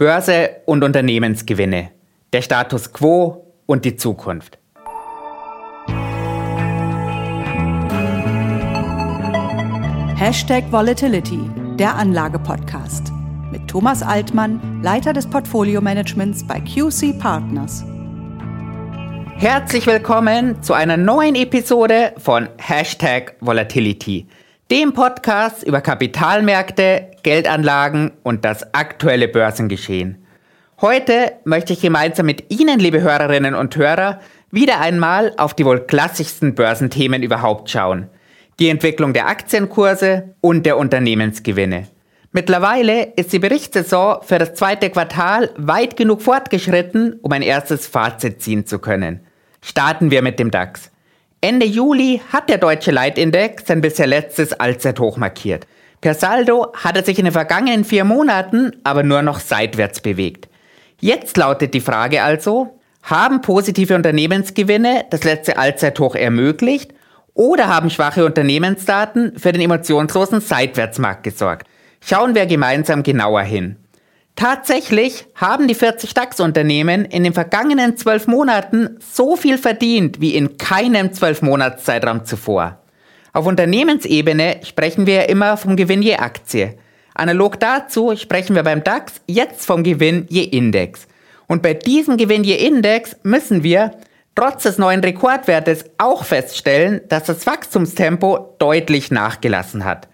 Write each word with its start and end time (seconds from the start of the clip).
Börse 0.00 0.62
und 0.64 0.82
Unternehmensgewinne, 0.82 1.90
der 2.32 2.40
Status 2.40 2.90
quo 2.90 3.52
und 3.66 3.84
die 3.84 3.96
Zukunft. 3.96 4.58
Hashtag 10.16 10.72
Volatility, 10.72 11.40
der 11.78 11.96
Anlage-Podcast. 11.96 13.12
Mit 13.52 13.68
Thomas 13.68 14.02
Altmann, 14.02 14.80
Leiter 14.82 15.12
des 15.12 15.28
Portfolio-Managements 15.28 16.46
bei 16.46 16.60
QC 16.60 17.18
Partners. 17.18 17.84
Herzlich 19.36 19.86
willkommen 19.86 20.62
zu 20.62 20.72
einer 20.72 20.96
neuen 20.96 21.34
Episode 21.34 22.14
von 22.16 22.48
Hashtag 22.56 23.34
Volatility– 23.40 24.26
dem 24.70 24.92
Podcast 24.92 25.64
über 25.64 25.80
Kapitalmärkte, 25.80 27.10
Geldanlagen 27.24 28.12
und 28.22 28.44
das 28.44 28.72
aktuelle 28.72 29.26
Börsengeschehen. 29.26 30.24
Heute 30.80 31.32
möchte 31.44 31.72
ich 31.72 31.80
gemeinsam 31.80 32.26
mit 32.26 32.52
Ihnen, 32.52 32.78
liebe 32.78 33.00
Hörerinnen 33.00 33.56
und 33.56 33.74
Hörer, 33.74 34.20
wieder 34.52 34.80
einmal 34.80 35.34
auf 35.38 35.54
die 35.54 35.64
wohl 35.64 35.80
klassischsten 35.80 36.54
Börsenthemen 36.54 37.24
überhaupt 37.24 37.68
schauen. 37.68 38.06
Die 38.60 38.68
Entwicklung 38.68 39.12
der 39.12 39.26
Aktienkurse 39.26 40.36
und 40.40 40.64
der 40.64 40.78
Unternehmensgewinne. 40.78 41.88
Mittlerweile 42.30 43.12
ist 43.16 43.32
die 43.32 43.40
Berichtssaison 43.40 44.22
für 44.22 44.38
das 44.38 44.54
zweite 44.54 44.88
Quartal 44.90 45.50
weit 45.56 45.96
genug 45.96 46.22
fortgeschritten, 46.22 47.18
um 47.22 47.32
ein 47.32 47.42
erstes 47.42 47.88
Fazit 47.88 48.40
ziehen 48.40 48.66
zu 48.66 48.78
können. 48.78 49.26
Starten 49.62 50.12
wir 50.12 50.22
mit 50.22 50.38
dem 50.38 50.52
DAX. 50.52 50.92
Ende 51.42 51.64
Juli 51.64 52.20
hat 52.30 52.50
der 52.50 52.58
deutsche 52.58 52.90
Leitindex 52.90 53.66
sein 53.66 53.80
bisher 53.80 54.06
letztes 54.06 54.52
Allzeithoch 54.52 55.16
markiert. 55.16 55.66
Per 56.02 56.14
Saldo 56.14 56.72
hat 56.74 56.96
er 56.96 57.02
sich 57.02 57.18
in 57.18 57.24
den 57.24 57.32
vergangenen 57.32 57.84
vier 57.84 58.04
Monaten 58.04 58.72
aber 58.84 59.02
nur 59.02 59.22
noch 59.22 59.40
seitwärts 59.40 60.00
bewegt. 60.00 60.48
Jetzt 61.00 61.38
lautet 61.38 61.72
die 61.72 61.80
Frage 61.80 62.22
also, 62.22 62.78
haben 63.02 63.40
positive 63.40 63.94
Unternehmensgewinne 63.94 65.06
das 65.08 65.24
letzte 65.24 65.56
Allzeithoch 65.56 66.14
ermöglicht 66.14 66.92
oder 67.32 67.68
haben 67.68 67.88
schwache 67.88 68.26
Unternehmensdaten 68.26 69.38
für 69.38 69.52
den 69.52 69.62
emotionslosen 69.62 70.42
Seitwärtsmarkt 70.42 71.22
gesorgt? 71.22 71.66
Schauen 72.02 72.34
wir 72.34 72.44
gemeinsam 72.44 73.02
genauer 73.02 73.42
hin. 73.42 73.76
Tatsächlich 74.40 75.26
haben 75.34 75.68
die 75.68 75.74
40 75.74 76.14
DAX-Unternehmen 76.14 77.04
in 77.04 77.24
den 77.24 77.34
vergangenen 77.34 77.98
zwölf 77.98 78.26
Monaten 78.26 78.96
so 78.98 79.36
viel 79.36 79.58
verdient 79.58 80.22
wie 80.22 80.34
in 80.34 80.56
keinem 80.56 81.12
Zwölfmonatszeitraum 81.12 82.24
zuvor. 82.24 82.78
Auf 83.34 83.44
Unternehmensebene 83.44 84.60
sprechen 84.62 85.04
wir 85.04 85.14
ja 85.16 85.22
immer 85.24 85.58
vom 85.58 85.76
Gewinn 85.76 86.00
je 86.00 86.16
Aktie. 86.16 86.78
Analog 87.14 87.60
dazu 87.60 88.16
sprechen 88.16 88.56
wir 88.56 88.62
beim 88.62 88.82
DAX 88.82 89.20
jetzt 89.26 89.66
vom 89.66 89.82
Gewinn 89.82 90.24
je 90.30 90.44
Index. 90.44 91.06
Und 91.46 91.60
bei 91.60 91.74
diesem 91.74 92.16
Gewinn 92.16 92.42
je 92.42 92.66
Index 92.66 93.16
müssen 93.22 93.62
wir 93.62 93.90
trotz 94.34 94.62
des 94.62 94.78
neuen 94.78 95.00
Rekordwertes 95.00 95.84
auch 95.98 96.24
feststellen, 96.24 97.02
dass 97.10 97.24
das 97.24 97.46
Wachstumstempo 97.46 98.56
deutlich 98.58 99.10
nachgelassen 99.10 99.84
hat. 99.84 100.08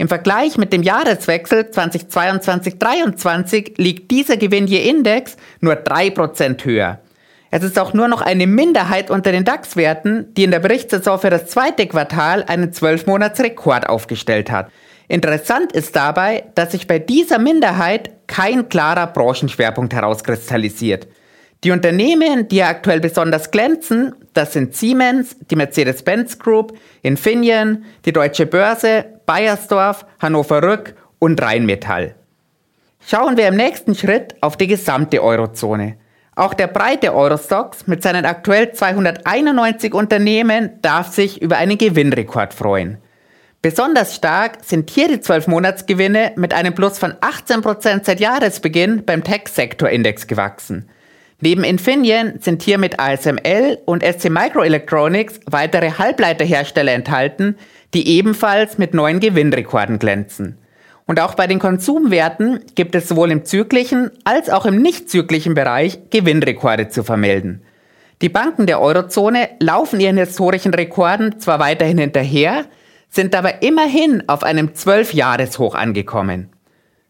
Im 0.00 0.06
Vergleich 0.06 0.56
mit 0.56 0.72
dem 0.72 0.84
Jahreswechsel 0.84 1.70
2022-23 1.72 3.82
liegt 3.82 4.12
dieser 4.12 4.36
Gewinn 4.36 4.68
je 4.68 4.88
Index 4.88 5.36
nur 5.60 5.74
3% 5.74 6.64
höher. 6.64 7.00
Es 7.50 7.64
ist 7.64 7.80
auch 7.80 7.94
nur 7.94 8.06
noch 8.06 8.20
eine 8.20 8.46
Minderheit 8.46 9.10
unter 9.10 9.32
den 9.32 9.44
DAX-Werten, 9.44 10.32
die 10.34 10.44
in 10.44 10.52
der 10.52 10.60
Berichtssaison 10.60 11.18
für 11.18 11.30
das 11.30 11.46
zweite 11.46 11.88
Quartal 11.88 12.44
einen 12.44 12.70
12-Monats-Rekord 12.70 13.88
aufgestellt 13.88 14.52
hat. 14.52 14.70
Interessant 15.08 15.72
ist 15.72 15.96
dabei, 15.96 16.44
dass 16.54 16.72
sich 16.72 16.86
bei 16.86 17.00
dieser 17.00 17.40
Minderheit 17.40 18.10
kein 18.28 18.68
klarer 18.68 19.08
Branchenschwerpunkt 19.08 19.94
herauskristallisiert. 19.94 21.08
Die 21.64 21.72
Unternehmen, 21.72 22.46
die 22.46 22.62
aktuell 22.62 23.00
besonders 23.00 23.50
glänzen, 23.50 24.14
das 24.32 24.52
sind 24.52 24.76
Siemens, 24.76 25.36
die 25.50 25.56
Mercedes-Benz 25.56 26.38
Group, 26.38 26.78
Infineon, 27.02 27.84
die 28.04 28.12
Deutsche 28.12 28.46
Börse, 28.46 29.04
Bayersdorf, 29.26 30.06
Hannover 30.20 30.62
Rück 30.62 30.94
und 31.18 31.42
Rheinmetall. 31.42 32.14
Schauen 33.00 33.36
wir 33.36 33.48
im 33.48 33.56
nächsten 33.56 33.96
Schritt 33.96 34.36
auf 34.40 34.56
die 34.56 34.68
gesamte 34.68 35.22
Eurozone. 35.22 35.96
Auch 36.36 36.54
der 36.54 36.68
breite 36.68 37.12
Eurostox 37.12 37.88
mit 37.88 38.04
seinen 38.04 38.24
aktuell 38.24 38.70
291 38.70 39.92
Unternehmen 39.92 40.78
darf 40.82 41.12
sich 41.12 41.42
über 41.42 41.56
einen 41.56 41.76
Gewinnrekord 41.76 42.54
freuen. 42.54 42.98
Besonders 43.60 44.14
stark 44.14 44.58
sind 44.64 44.88
hier 44.90 45.08
die 45.08 45.16
12-Monatsgewinne 45.16 46.34
mit 46.36 46.54
einem 46.54 46.76
Plus 46.76 47.00
von 47.00 47.14
18% 47.14 48.04
seit 48.04 48.20
Jahresbeginn 48.20 49.04
beim 49.04 49.24
Tech-Sektor-Index 49.24 50.28
gewachsen. 50.28 50.88
Neben 51.40 51.62
Infineon 51.62 52.40
sind 52.40 52.62
hier 52.62 52.78
mit 52.78 52.98
ASML 52.98 53.78
und 53.84 54.02
SC 54.02 54.28
Microelectronics 54.28 55.40
weitere 55.46 55.92
Halbleiterhersteller 55.92 56.92
enthalten, 56.92 57.56
die 57.94 58.08
ebenfalls 58.08 58.76
mit 58.76 58.92
neuen 58.92 59.20
Gewinnrekorden 59.20 60.00
glänzen. 60.00 60.58
Und 61.06 61.20
auch 61.20 61.34
bei 61.34 61.46
den 61.46 61.60
Konsumwerten 61.60 62.60
gibt 62.74 62.94
es 62.96 63.08
sowohl 63.08 63.30
im 63.30 63.44
zyklischen 63.44 64.10
als 64.24 64.50
auch 64.50 64.66
im 64.66 64.82
nicht 64.82 65.08
zyklischen 65.08 65.54
Bereich 65.54 65.98
Gewinnrekorde 66.10 66.88
zu 66.88 67.04
vermelden. 67.04 67.62
Die 68.20 68.28
Banken 68.28 68.66
der 68.66 68.80
Eurozone 68.80 69.48
laufen 69.60 70.00
ihren 70.00 70.18
historischen 70.18 70.74
Rekorden 70.74 71.38
zwar 71.38 71.60
weiterhin 71.60 71.98
hinterher, 71.98 72.66
sind 73.10 73.34
aber 73.36 73.62
immerhin 73.62 74.24
auf 74.26 74.42
einem 74.42 74.70
12-Jahres-Hoch 74.70 75.76
angekommen. 75.76 76.50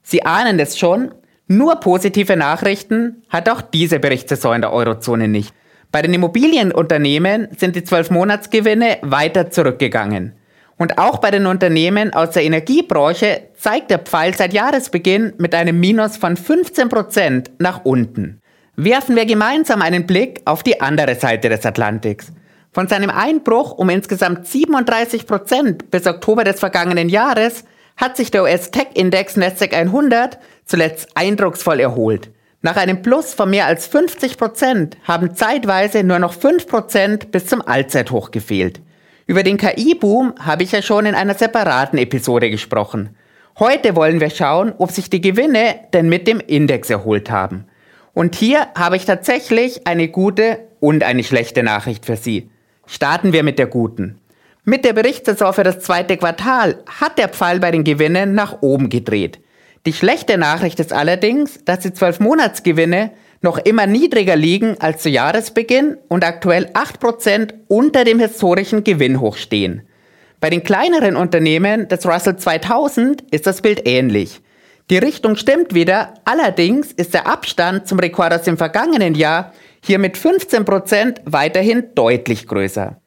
Sie 0.03 0.25
ahnen 0.25 0.61
es 0.61 0.79
schon, 0.79 1.13
nur 1.49 1.81
positive 1.81 2.37
Nachrichten 2.37 3.23
hat 3.31 3.49
auch 3.49 3.63
diese 3.63 3.99
Berichtssaison 3.99 4.57
in 4.57 4.61
der 4.61 4.73
Eurozone 4.73 5.29
nicht. 5.29 5.55
Bei 5.91 6.03
den 6.03 6.13
Immobilienunternehmen 6.13 7.49
sind 7.57 7.75
die 7.75 7.81
12-Monatsgewinne 7.81 8.99
weiter 9.01 9.51
zurückgegangen. 9.51 10.35
Und 10.77 10.99
auch 10.99 11.19
bei 11.19 11.31
den 11.31 11.47
Unternehmen 11.47 12.13
aus 12.13 12.33
der 12.33 12.45
Energiebranche 12.45 13.49
zeigt 13.57 13.91
der 13.91 13.99
Pfeil 13.99 14.35
seit 14.35 14.53
Jahresbeginn 14.53 15.33
mit 15.39 15.55
einem 15.55 15.81
Minus 15.81 16.19
von 16.19 16.37
15% 16.37 17.47
nach 17.59 17.85
unten. 17.85 18.41
Werfen 18.77 19.17
wir 19.17 19.25
gemeinsam 19.25 19.83
einen 19.83 20.07
Blick 20.07 20.43
auf 20.45 20.63
die 20.63 20.81
andere 20.81 21.15
Seite 21.15 21.49
des 21.49 21.65
Atlantiks. 21.65 22.31
Von 22.71 22.87
seinem 22.87 23.11
Einbruch 23.11 23.73
um 23.73 23.89
insgesamt 23.89 24.47
37% 24.47 25.79
bis 25.91 26.07
Oktober 26.07 26.45
des 26.45 26.61
vergangenen 26.61 27.09
Jahres 27.09 27.65
hat 27.99 28.17
sich 28.17 28.31
der 28.31 28.45
US-Tech-Index 28.45 29.37
Nasdaq 29.37 29.75
100 29.75 30.39
zuletzt 30.65 31.09
eindrucksvoll 31.15 31.81
erholt. 31.81 32.31
Nach 32.63 32.77
einem 32.77 33.03
Plus 33.03 33.35
von 33.35 33.51
mehr 33.51 33.67
als 33.67 33.87
50 33.87 34.39
Prozent 34.39 34.97
haben 35.05 35.35
zeitweise 35.35 36.03
nur 36.03 36.19
noch 36.19 36.33
5 36.33 36.67
Prozent 36.67 37.31
bis 37.31 37.47
zum 37.47 37.61
Allzeithoch 37.61 38.31
gefehlt. 38.31 38.81
Über 39.27 39.43
den 39.43 39.59
KI-Boom 39.59 40.35
habe 40.41 40.63
ich 40.63 40.73
ja 40.73 40.81
schon 40.81 41.07
in 41.07 41.15
einer 41.15 41.35
separaten 41.35 41.99
Episode 41.99 42.51
gesprochen. 42.51 43.15
Heute 43.59 43.95
wollen 43.95 44.21
wir 44.21 44.31
schauen, 44.31 44.73
ob 44.79 44.93
sich 44.93 45.11
die 45.11 45.21
Gewinne 45.21 45.75
denn 45.93 46.09
mit 46.09 46.27
dem 46.27 46.41
Index 46.41 46.91
erholt 46.91 47.31
haben. 47.31 47.65
Und 48.15 48.35
hier 48.35 48.69
habe 48.77 48.97
ich 48.97 49.05
tatsächlich 49.05 49.87
eine 49.87 50.09
gute 50.09 50.61
und 50.81 51.03
eine 51.03 51.25
schlechte 51.25 51.63
Nachricht 51.63 52.07
für 52.07 52.17
Sie. 52.17 52.51
Starten 52.87 53.33
wir 53.33 53.43
mit 53.43 53.59
der 53.59 53.67
guten. 53.67 54.19
Mit 54.69 54.85
der 54.85 54.93
Berichtssaison 54.93 55.55
für 55.55 55.63
das 55.63 55.81
zweite 55.81 56.19
Quartal 56.19 56.85
hat 57.01 57.17
der 57.17 57.31
Pfeil 57.31 57.59
bei 57.59 57.71
den 57.71 57.85
Gewinnen 57.85 58.35
nach 58.35 58.61
oben 58.61 58.91
gedreht. 58.91 59.41
Die 59.87 59.95
schlechte 59.95 60.37
Nachricht 60.37 60.79
ist 60.79 60.93
allerdings, 60.93 61.65
dass 61.65 61.79
die 61.79 61.89
12-Monatsgewinne 61.89 63.13
noch 63.41 63.57
immer 63.57 63.87
niedriger 63.87 64.37
liegen 64.37 64.77
als 64.79 65.01
zu 65.01 65.09
Jahresbeginn 65.09 65.97
und 66.09 66.23
aktuell 66.23 66.67
8% 66.75 67.55
unter 67.69 68.05
dem 68.05 68.19
historischen 68.19 68.85
Gewinnhoch 68.85 69.39
stehen. 69.39 69.89
Bei 70.39 70.51
den 70.51 70.63
kleineren 70.63 71.17
Unternehmen 71.17 71.89
des 71.89 72.05
Russell 72.05 72.37
2000 72.37 73.23
ist 73.31 73.47
das 73.47 73.63
Bild 73.63 73.89
ähnlich. 73.89 74.43
Die 74.91 74.99
Richtung 74.99 75.37
stimmt 75.37 75.73
wieder, 75.73 76.13
allerdings 76.27 76.93
ist 76.93 77.15
der 77.15 77.27
Abstand 77.27 77.89
zum 77.89 77.99
Rekord 78.01 78.35
aus 78.35 78.43
dem 78.43 78.59
vergangenen 78.59 79.15
Jahr 79.15 79.55
hier 79.83 79.99
mit 79.99 80.19
15% 80.19 81.21
weiterhin 81.25 81.85
deutlich 81.95 82.47
größer. 82.47 83.01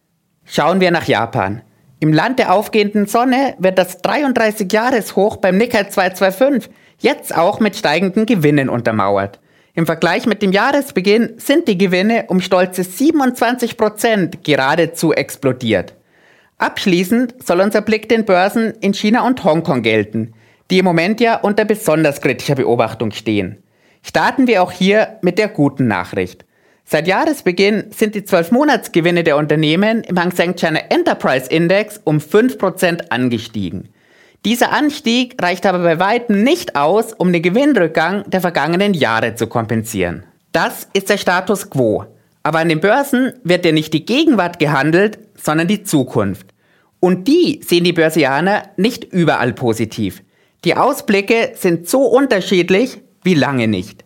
Schauen 0.45 0.81
wir 0.81 0.91
nach 0.91 1.07
Japan. 1.07 1.61
Im 1.99 2.13
Land 2.13 2.39
der 2.39 2.53
aufgehenden 2.53 3.05
Sonne 3.05 3.55
wird 3.59 3.77
das 3.77 4.03
33-Jahres-Hoch 4.03 5.37
beim 5.37 5.57
Nikkei 5.57 5.83
225 5.83 6.71
jetzt 6.99 7.35
auch 7.35 7.59
mit 7.59 7.75
steigenden 7.75 8.25
Gewinnen 8.25 8.69
untermauert. 8.69 9.39
Im 9.73 9.85
Vergleich 9.85 10.25
mit 10.25 10.41
dem 10.41 10.51
Jahresbeginn 10.51 11.35
sind 11.37 11.67
die 11.67 11.77
Gewinne 11.77 12.25
um 12.27 12.41
stolze 12.41 12.83
27 12.83 13.77
Prozent 13.77 14.43
geradezu 14.43 15.13
explodiert. 15.13 15.93
Abschließend 16.57 17.35
soll 17.43 17.61
unser 17.61 17.81
Blick 17.81 18.09
den 18.09 18.25
Börsen 18.25 18.73
in 18.81 18.93
China 18.93 19.25
und 19.25 19.43
Hongkong 19.43 19.81
gelten, 19.81 20.33
die 20.69 20.79
im 20.79 20.85
Moment 20.85 21.21
ja 21.21 21.39
unter 21.39 21.65
besonders 21.65 22.21
kritischer 22.21 22.55
Beobachtung 22.55 23.11
stehen. 23.11 23.63
Starten 24.03 24.47
wir 24.47 24.61
auch 24.61 24.71
hier 24.71 25.19
mit 25.21 25.37
der 25.37 25.47
guten 25.47 25.87
Nachricht. 25.87 26.45
Seit 26.91 27.07
Jahresbeginn 27.07 27.85
sind 27.91 28.15
die 28.15 28.23
12-Monatsgewinne 28.23 29.23
der 29.23 29.37
Unternehmen 29.37 30.03
im 30.03 30.19
Hang 30.19 30.31
Seng 30.31 30.57
China 30.57 30.81
Enterprise 30.89 31.49
Index 31.49 32.01
um 32.03 32.17
5% 32.17 33.11
angestiegen. 33.11 33.87
Dieser 34.43 34.73
Anstieg 34.73 35.41
reicht 35.41 35.65
aber 35.65 35.79
bei 35.79 35.99
weitem 35.99 36.43
nicht 36.43 36.75
aus, 36.75 37.13
um 37.13 37.31
den 37.31 37.43
Gewinnrückgang 37.43 38.29
der 38.29 38.41
vergangenen 38.41 38.93
Jahre 38.93 39.35
zu 39.35 39.47
kompensieren. 39.47 40.25
Das 40.51 40.89
ist 40.91 41.09
der 41.09 41.17
Status 41.17 41.69
quo. 41.69 42.07
Aber 42.43 42.59
an 42.59 42.67
den 42.67 42.81
Börsen 42.81 43.35
wird 43.45 43.63
ja 43.63 43.71
nicht 43.71 43.93
die 43.93 44.05
Gegenwart 44.05 44.59
gehandelt, 44.59 45.17
sondern 45.41 45.69
die 45.69 45.83
Zukunft. 45.83 46.47
Und 46.99 47.29
die 47.29 47.61
sehen 47.65 47.85
die 47.85 47.93
Börsianer 47.93 48.63
nicht 48.75 49.05
überall 49.05 49.53
positiv. 49.53 50.23
Die 50.65 50.75
Ausblicke 50.75 51.53
sind 51.55 51.87
so 51.87 52.01
unterschiedlich 52.01 52.99
wie 53.23 53.35
lange 53.35 53.69
nicht. 53.69 54.03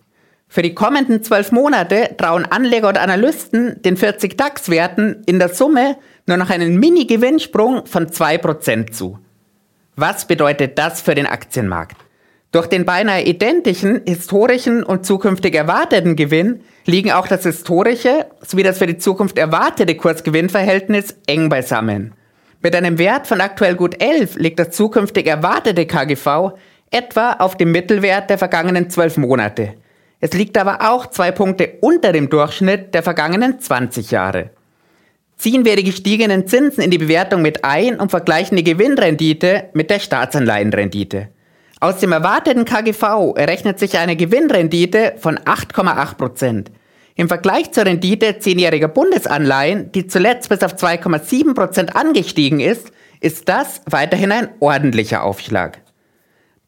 Für 0.47 0.61
die 0.61 0.73
kommenden 0.73 1.23
zwölf 1.23 1.51
Monate 1.51 2.15
trauen 2.17 2.45
Anleger 2.45 2.87
und 2.87 2.97
Analysten 2.97 3.81
den 3.81 3.97
40 3.97 4.37
DAX-Werten 4.37 5.23
in 5.25 5.39
der 5.39 5.49
Summe 5.49 5.97
nur 6.27 6.37
noch 6.37 6.49
einen 6.49 6.79
Mini-Gewinnsprung 6.79 7.85
von 7.85 8.07
2% 8.07 8.91
zu. 8.91 9.19
Was 9.95 10.27
bedeutet 10.27 10.77
das 10.77 11.01
für 11.01 11.15
den 11.15 11.27
Aktienmarkt? 11.27 11.97
Durch 12.51 12.67
den 12.67 12.85
beinahe 12.85 13.23
identischen 13.23 14.01
historischen 14.05 14.83
und 14.83 15.05
zukünftig 15.05 15.55
erwarteten 15.55 16.15
Gewinn 16.15 16.61
liegen 16.85 17.11
auch 17.11 17.27
das 17.27 17.43
historische 17.43 18.27
sowie 18.41 18.63
das 18.63 18.77
für 18.77 18.87
die 18.87 18.97
Zukunft 18.97 19.37
erwartete 19.37 19.95
Kursgewinnverhältnis 19.95 21.17
eng 21.27 21.49
beisammen. 21.49 22.13
Mit 22.61 22.75
einem 22.75 22.97
Wert 22.97 23.27
von 23.27 23.41
aktuell 23.41 23.75
gut 23.75 24.01
11 24.01 24.37
liegt 24.37 24.59
das 24.59 24.71
zukünftig 24.71 25.27
erwartete 25.27 25.85
KGV 25.85 26.53
etwa 26.91 27.33
auf 27.33 27.57
dem 27.57 27.73
Mittelwert 27.73 28.29
der 28.29 28.37
vergangenen 28.37 28.89
12 28.89 29.17
Monate. 29.17 29.73
Es 30.19 30.33
liegt 30.33 30.57
aber 30.57 30.91
auch 30.91 31.07
zwei 31.07 31.31
Punkte 31.31 31.77
unter 31.81 32.11
dem 32.11 32.29
Durchschnitt 32.29 32.93
der 32.93 33.03
vergangenen 33.03 33.59
20 33.59 34.11
Jahre. 34.11 34.51
Ziehen 35.37 35.65
wir 35.65 35.75
die 35.75 35.83
gestiegenen 35.83 36.47
Zinsen 36.47 36.83
in 36.83 36.91
die 36.91 36.97
Bewertung 36.97 37.41
mit 37.41 37.65
ein 37.65 37.99
und 37.99 38.09
vergleichen 38.09 38.55
die 38.55 38.63
Gewinnrendite 38.63 39.69
mit 39.73 39.89
der 39.89 39.99
Staatsanleihenrendite. 39.99 41.29
Aus 41.81 41.97
dem 41.97 42.13
erwarteten 42.13 42.63
KGV 42.63 43.33
errechnet 43.35 43.79
sich 43.79 43.97
eine 43.97 44.15
Gewinnrendite 44.15 45.15
von 45.17 45.37
8,8 45.37 46.15
Prozent. 46.15 46.71
Im 47.15 47.27
Vergleich 47.27 47.71
zur 47.71 47.85
Rendite 47.85 48.39
zehnjähriger 48.39 48.87
Bundesanleihen, 48.87 49.91
die 49.91 50.07
zuletzt 50.07 50.49
bis 50.49 50.63
auf 50.63 50.75
2,7 50.75 51.53
Prozent 51.53 51.95
angestiegen 51.95 52.59
ist, 52.59 52.91
ist 53.19 53.47
das 53.49 53.81
weiterhin 53.89 54.31
ein 54.31 54.49
ordentlicher 54.59 55.23
Aufschlag. 55.23 55.79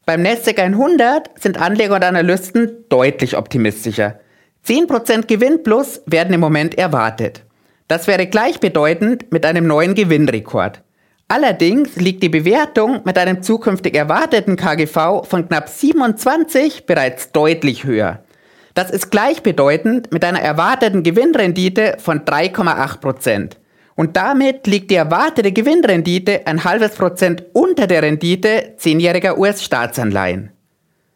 Beim 0.08 0.22
Nasdaq 0.22 0.58
100 0.58 1.38
sind 1.38 1.58
Anleger 1.58 1.96
und 1.96 2.02
Analysten 2.02 2.86
deutlich 2.88 3.36
optimistischer. 3.36 4.18
10% 4.66 5.26
Gewinn 5.26 5.62
plus 5.62 6.00
werden 6.06 6.32
im 6.32 6.40
Moment 6.40 6.78
erwartet. 6.78 7.44
Das 7.88 8.06
wäre 8.06 8.26
gleichbedeutend 8.26 9.30
mit 9.32 9.44
einem 9.44 9.66
neuen 9.66 9.94
Gewinnrekord. 9.94 10.82
Allerdings 11.28 11.96
liegt 11.96 12.22
die 12.22 12.30
Bewertung 12.30 13.02
mit 13.04 13.18
einem 13.18 13.42
zukünftig 13.42 13.94
erwarteten 13.94 14.56
KGV 14.56 15.26
von 15.28 15.46
knapp 15.46 15.68
27 15.68 16.86
bereits 16.86 17.30
deutlich 17.32 17.84
höher. 17.84 18.24
Das 18.72 18.90
ist 18.90 19.10
gleichbedeutend 19.10 20.10
mit 20.10 20.24
einer 20.24 20.40
erwarteten 20.40 21.02
Gewinnrendite 21.02 21.98
von 21.98 22.20
3,8 22.20 23.00
Prozent. 23.00 23.58
Und 23.98 24.16
damit 24.16 24.68
liegt 24.68 24.92
die 24.92 24.94
erwartete 24.94 25.50
Gewinnrendite 25.50 26.46
ein 26.46 26.62
halbes 26.62 26.92
Prozent 26.92 27.42
unter 27.52 27.88
der 27.88 28.02
Rendite 28.02 28.74
zehnjähriger 28.76 29.36
US-Staatsanleihen. 29.36 30.52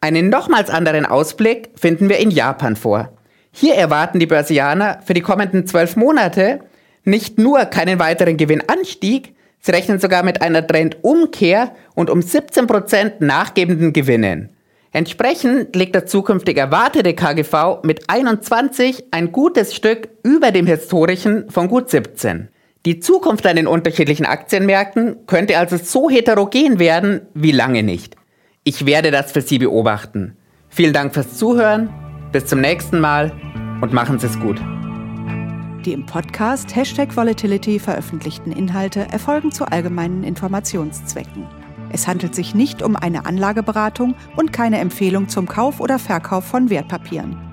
Einen 0.00 0.30
nochmals 0.30 0.68
anderen 0.68 1.06
Ausblick 1.06 1.70
finden 1.76 2.08
wir 2.08 2.18
in 2.18 2.32
Japan 2.32 2.74
vor. 2.74 3.12
Hier 3.52 3.76
erwarten 3.76 4.18
die 4.18 4.26
Börsianer 4.26 4.98
für 5.06 5.14
die 5.14 5.20
kommenden 5.20 5.64
zwölf 5.64 5.94
Monate 5.94 6.58
nicht 7.04 7.38
nur 7.38 7.66
keinen 7.66 8.00
weiteren 8.00 8.36
Gewinnanstieg, 8.36 9.36
sie 9.60 9.70
rechnen 9.70 10.00
sogar 10.00 10.24
mit 10.24 10.42
einer 10.42 10.66
Trendumkehr 10.66 11.76
und 11.94 12.10
um 12.10 12.20
17 12.20 12.66
Prozent 12.66 13.20
nachgebenden 13.20 13.92
Gewinnen. 13.92 14.50
Entsprechend 14.90 15.76
liegt 15.76 15.94
das 15.94 16.06
zukünftig 16.06 16.56
erwartete 16.56 17.14
KGV 17.14 17.84
mit 17.84 18.10
21 18.10 19.04
ein 19.12 19.30
gutes 19.30 19.72
Stück 19.72 20.08
über 20.24 20.50
dem 20.50 20.66
historischen 20.66 21.48
von 21.48 21.68
gut 21.68 21.88
17. 21.88 22.48
Die 22.84 22.98
Zukunft 22.98 23.46
an 23.46 23.54
den 23.54 23.68
unterschiedlichen 23.68 24.26
Aktienmärkten 24.26 25.26
könnte 25.28 25.56
also 25.56 25.76
so 25.76 26.10
heterogen 26.10 26.80
werden 26.80 27.20
wie 27.32 27.52
lange 27.52 27.84
nicht. 27.84 28.16
Ich 28.64 28.86
werde 28.86 29.12
das 29.12 29.30
für 29.30 29.40
Sie 29.40 29.58
beobachten. 29.58 30.36
Vielen 30.68 30.92
Dank 30.92 31.14
fürs 31.14 31.38
Zuhören, 31.38 31.90
bis 32.32 32.46
zum 32.46 32.60
nächsten 32.60 32.98
Mal 32.98 33.30
und 33.80 33.92
machen 33.92 34.18
Sie 34.18 34.26
es 34.26 34.40
gut. 34.40 34.60
Die 35.84 35.92
im 35.92 36.06
Podcast 36.06 36.74
Hashtag 36.74 37.16
Volatility 37.16 37.78
veröffentlichten 37.78 38.50
Inhalte 38.50 39.06
erfolgen 39.12 39.52
zu 39.52 39.64
allgemeinen 39.64 40.24
Informationszwecken. 40.24 41.46
Es 41.92 42.08
handelt 42.08 42.34
sich 42.34 42.52
nicht 42.52 42.82
um 42.82 42.96
eine 42.96 43.26
Anlageberatung 43.26 44.16
und 44.36 44.52
keine 44.52 44.78
Empfehlung 44.78 45.28
zum 45.28 45.46
Kauf 45.46 45.78
oder 45.78 46.00
Verkauf 46.00 46.44
von 46.44 46.68
Wertpapieren. 46.68 47.51